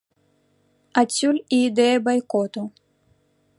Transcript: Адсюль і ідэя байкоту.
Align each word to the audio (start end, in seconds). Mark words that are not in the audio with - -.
Адсюль 1.01 1.37
і 1.57 1.61
ідэя 1.67 1.97
байкоту. 2.07 2.61